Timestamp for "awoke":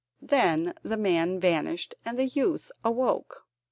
2.83-3.45